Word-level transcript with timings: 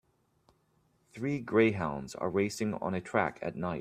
Three 1.13 1.39
greyhounds 1.39 2.15
are 2.15 2.29
racing 2.31 2.73
on 2.75 2.95
a 2.95 3.01
track 3.01 3.37
at 3.43 3.55
night. 3.55 3.69